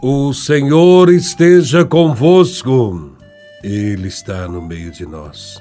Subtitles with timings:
[0.00, 3.16] O Senhor esteja convosco,
[3.64, 5.60] Ele está no meio de nós.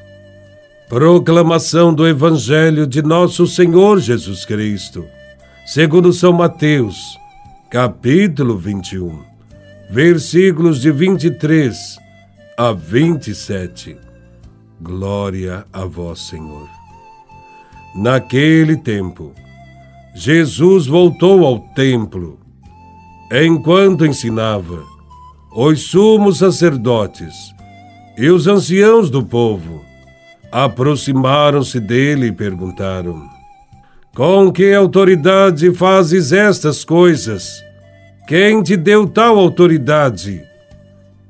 [0.88, 5.08] Proclamação do Evangelho de Nosso Senhor Jesus Cristo,
[5.66, 7.18] segundo São Mateus,
[7.72, 9.24] capítulo 21,
[9.90, 11.98] versículos de 23
[12.56, 13.98] a 27.
[14.80, 16.70] Glória a Vós, Senhor.
[17.96, 19.34] Naquele tempo,
[20.14, 22.47] Jesus voltou ao templo
[23.30, 24.86] Enquanto ensinava,
[25.54, 27.34] os sumos sacerdotes
[28.18, 29.82] e os anciãos do povo
[30.50, 33.28] aproximaram-se dele e perguntaram:
[34.16, 37.62] Com que autoridade fazes estas coisas?
[38.30, 40.42] Quem te deu tal autoridade?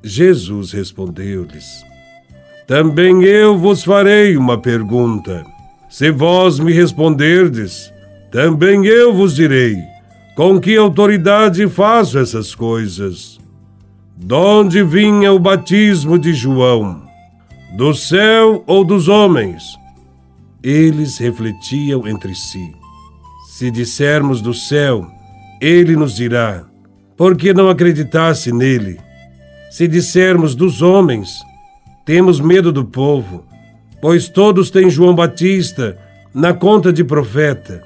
[0.00, 1.84] Jesus respondeu-lhes:
[2.68, 5.44] Também eu vos farei uma pergunta.
[5.90, 7.92] Se vós me responderdes,
[8.30, 9.97] também eu vos direi
[10.38, 13.40] com que autoridade faço essas coisas?
[14.16, 17.02] De onde vinha o batismo de João?
[17.76, 19.64] Do céu ou dos homens?
[20.62, 22.72] Eles refletiam entre si.
[23.48, 25.04] Se dissermos do céu,
[25.60, 26.64] ele nos dirá:
[27.16, 29.00] por que não acreditasse nele?
[29.72, 31.40] Se dissermos dos homens,
[32.06, 33.44] temos medo do povo,
[34.00, 35.98] pois todos têm João Batista
[36.32, 37.82] na conta de profeta.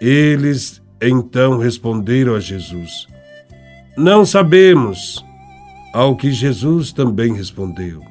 [0.00, 3.06] Eles então responderam a Jesus:
[3.96, 5.24] Não sabemos.
[5.92, 8.02] Ao que Jesus também respondeu: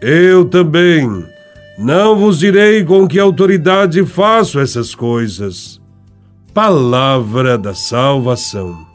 [0.00, 1.26] Eu também
[1.78, 5.80] não vos direi com que autoridade faço essas coisas.
[6.54, 8.86] Palavra da salvação.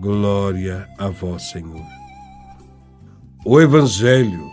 [0.00, 1.84] Glória a vós, Senhor.
[3.44, 4.50] O Evangelho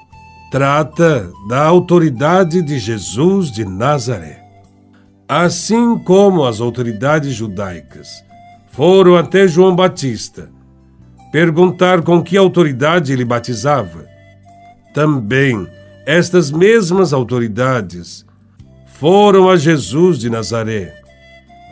[0.51, 4.43] trata da autoridade de Jesus de Nazaré.
[5.27, 8.24] Assim como as autoridades judaicas
[8.75, 10.49] foram até João Batista
[11.31, 14.05] perguntar com que autoridade ele batizava.
[14.93, 15.67] Também
[16.05, 18.25] estas mesmas autoridades
[18.85, 21.01] foram a Jesus de Nazaré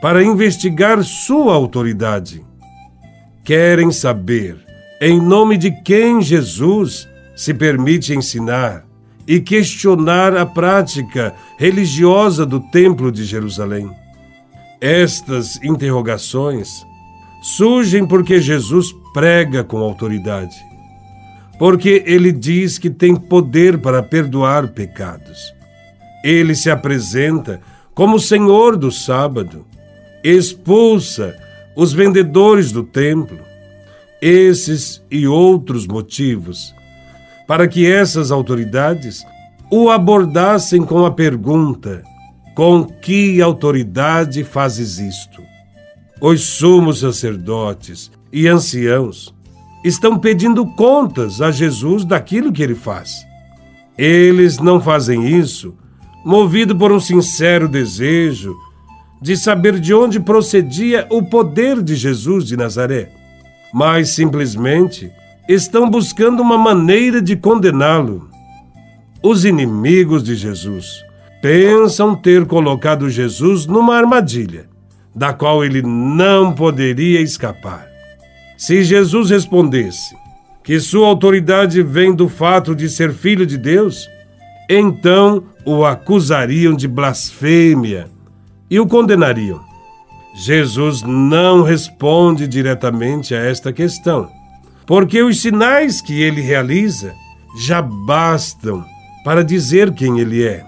[0.02, 2.44] para investigar sua autoridade.
[3.44, 4.58] Querem saber
[5.02, 8.86] em nome de quem Jesus se permite ensinar
[9.28, 13.90] e questionar a prática religiosa do Templo de Jerusalém.
[14.81, 16.86] Estas interrogações
[17.44, 20.56] surgem porque Jesus prega com autoridade.
[21.59, 25.54] Porque ele diz que tem poder para perdoar pecados.
[26.24, 27.59] Ele se apresenta
[27.94, 29.66] como Senhor do sábado,
[30.24, 31.36] expulsa
[31.76, 33.40] os vendedores do templo.
[34.22, 36.74] Esses e outros motivos
[37.46, 39.25] para que essas autoridades
[39.70, 42.04] o abordassem com a pergunta:
[42.56, 45.53] Com que autoridade fazes isto?
[46.25, 49.35] Os sumos sacerdotes e anciãos
[49.84, 53.25] estão pedindo contas a Jesus daquilo que ele faz.
[53.97, 55.75] Eles não fazem isso
[56.23, 58.56] movido por um sincero desejo
[59.22, 63.12] de saber de onde procedia o poder de Jesus de Nazaré,
[63.73, 65.12] mas simplesmente
[65.50, 68.29] estão buscando uma maneira de condená-lo.
[69.22, 71.03] Os inimigos de Jesus
[71.41, 74.72] pensam ter colocado Jesus numa armadilha
[75.16, 77.88] da qual ele não poderia escapar.
[78.57, 80.16] Se Jesus respondesse
[80.63, 84.09] que sua autoridade vem do fato de ser filho de Deus,
[84.69, 88.07] então o acusariam de blasfêmia
[88.69, 89.62] e o condenariam.
[90.35, 94.30] Jesus não responde diretamente a esta questão,
[94.85, 97.13] porque os sinais que ele realiza
[97.56, 98.84] já bastam
[99.24, 100.66] para dizer quem ele é.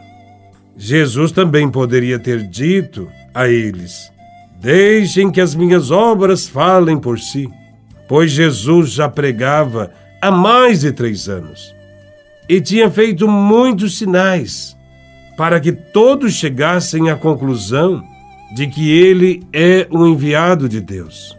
[0.77, 4.11] Jesus também poderia ter dito a eles:
[4.65, 7.47] Deixem que as minhas obras falem por si,
[8.07, 11.71] pois Jesus já pregava há mais de três anos
[12.49, 14.75] e tinha feito muitos sinais
[15.37, 18.03] para que todos chegassem à conclusão
[18.55, 21.37] de que ele é o enviado de Deus.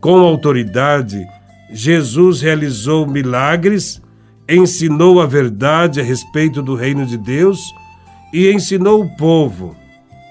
[0.00, 1.20] Com autoridade,
[1.68, 4.00] Jesus realizou milagres,
[4.48, 7.58] ensinou a verdade a respeito do reino de Deus
[8.32, 9.74] e ensinou o povo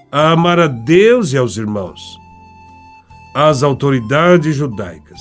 [0.10, 2.21] a amar a Deus e aos irmãos
[3.34, 5.20] as autoridades judaicas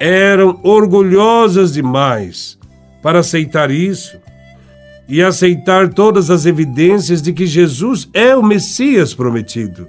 [0.00, 2.58] eram orgulhosas demais
[3.02, 4.16] para aceitar isso
[5.08, 9.88] e aceitar todas as evidências de que Jesus é o Messias prometido.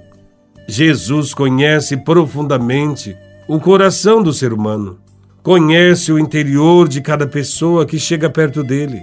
[0.68, 3.16] Jesus conhece profundamente
[3.48, 4.98] o coração do ser humano,
[5.42, 9.02] conhece o interior de cada pessoa que chega perto dele.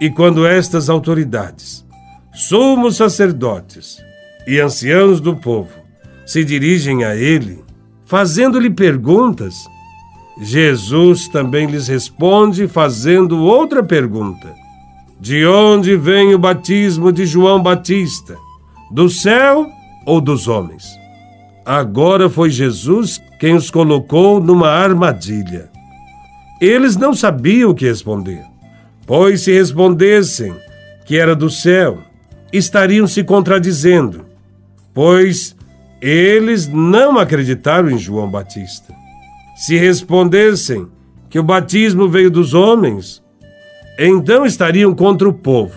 [0.00, 1.84] E quando estas autoridades,
[2.34, 4.02] somos sacerdotes
[4.46, 5.70] e anciãos do povo,
[6.26, 7.62] se dirigem a ele,
[8.12, 9.66] fazendo-lhe perguntas,
[10.38, 14.52] Jesus também lhes responde fazendo outra pergunta:
[15.18, 18.36] De onde vem o batismo de João Batista?
[18.90, 19.66] Do céu
[20.04, 20.84] ou dos homens?
[21.64, 25.70] Agora foi Jesus quem os colocou numa armadilha.
[26.60, 28.44] Eles não sabiam o que responder,
[29.06, 30.54] pois se respondessem
[31.06, 32.00] que era do céu,
[32.52, 34.26] estariam se contradizendo,
[34.92, 35.56] pois
[36.02, 38.92] eles não acreditaram em João Batista.
[39.54, 40.88] Se respondessem
[41.30, 43.22] que o batismo veio dos homens,
[43.96, 45.76] então estariam contra o povo,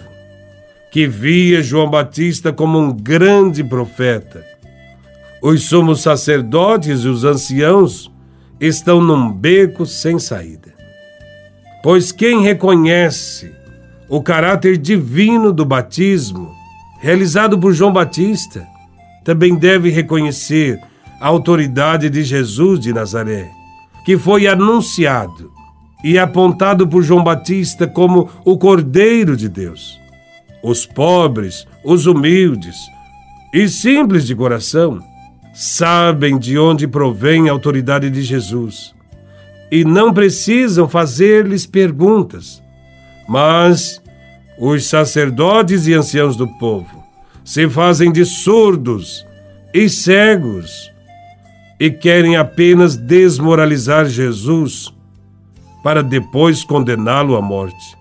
[0.91, 4.43] que via João Batista como um grande profeta.
[5.43, 8.11] Os sumos sacerdotes e os anciãos
[8.59, 10.73] estão num beco sem saída.
[11.83, 13.53] Pois quem reconhece
[14.09, 16.51] o caráter divino do batismo
[16.99, 18.65] realizado por João Batista
[19.25, 20.79] também deve reconhecer
[21.19, 23.49] a autoridade de Jesus de Nazaré,
[24.05, 25.51] que foi anunciado
[26.03, 29.99] e apontado por João Batista como o Cordeiro de Deus.
[30.63, 32.75] Os pobres, os humildes
[33.51, 34.99] e simples de coração
[35.53, 38.93] sabem de onde provém a autoridade de Jesus
[39.71, 42.61] e não precisam fazer-lhes perguntas,
[43.27, 43.99] mas
[44.59, 46.94] os sacerdotes e anciãos do povo
[47.45, 49.23] se fazem de surdos
[49.71, 50.91] e cegos
[51.79, 54.91] e querem apenas desmoralizar Jesus
[55.83, 57.95] para depois condená-lo à morte.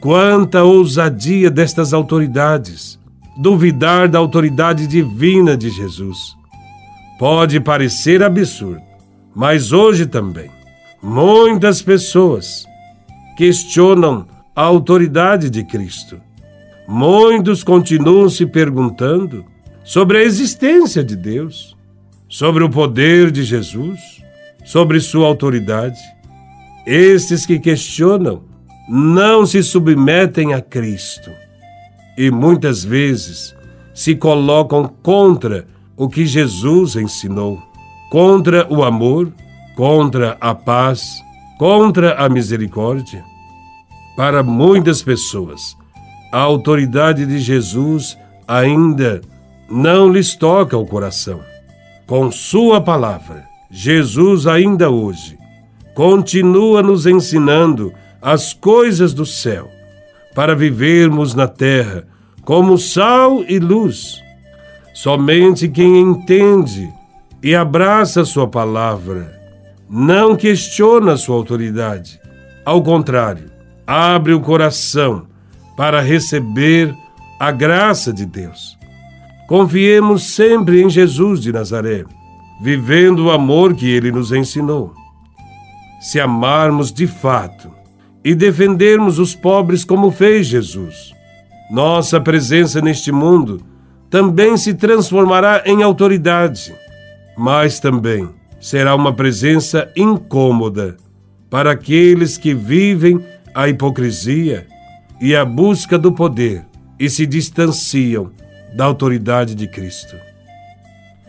[0.00, 2.98] Quanta ousadia destas autoridades!
[3.38, 6.34] Duvidar da autoridade divina de Jesus.
[7.18, 8.80] Pode parecer absurdo,
[9.34, 10.50] mas hoje também
[11.02, 12.64] muitas pessoas
[13.36, 16.18] questionam a autoridade de Cristo
[16.86, 19.44] muitos continuam se perguntando
[19.84, 21.76] sobre a existência de Deus,
[22.28, 23.98] sobre o poder de Jesus,
[24.64, 25.98] sobre sua autoridade.
[26.86, 28.42] Estes que questionam
[28.88, 31.30] não se submetem a Cristo
[32.16, 33.54] e muitas vezes
[33.92, 35.66] se colocam contra
[35.96, 37.62] o que Jesus ensinou,
[38.10, 39.32] contra o amor,
[39.74, 41.22] contra a paz,
[41.58, 43.24] contra a misericórdia.
[44.16, 45.76] Para muitas pessoas,
[46.36, 48.14] a autoridade de Jesus
[48.46, 49.22] ainda
[49.70, 51.40] não lhes toca o coração.
[52.06, 55.38] Com Sua palavra, Jesus ainda hoje
[55.94, 57.90] continua nos ensinando
[58.20, 59.70] as coisas do céu,
[60.34, 62.06] para vivermos na terra
[62.44, 64.22] como sal e luz.
[64.92, 66.86] Somente quem entende
[67.42, 69.40] e abraça Sua palavra
[69.88, 72.20] não questiona Sua autoridade.
[72.62, 73.50] Ao contrário,
[73.86, 75.34] abre o coração
[75.76, 76.96] para receber
[77.38, 78.78] a graça de Deus.
[79.46, 82.04] Confiemos sempre em Jesus de Nazaré,
[82.60, 84.92] vivendo o amor que ele nos ensinou.
[86.00, 87.70] Se amarmos de fato
[88.24, 91.12] e defendermos os pobres como fez Jesus,
[91.70, 93.60] nossa presença neste mundo
[94.08, 96.74] também se transformará em autoridade,
[97.36, 98.28] mas também
[98.60, 100.96] será uma presença incômoda
[101.50, 103.24] para aqueles que vivem
[103.54, 104.66] a hipocrisia
[105.20, 106.64] e a busca do poder
[106.98, 108.30] e se distanciam
[108.74, 110.16] da autoridade de Cristo.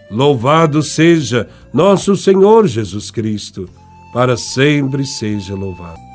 [0.10, 3.70] Louvado seja nosso Senhor Jesus Cristo,
[4.14, 6.07] para sempre seja louvado.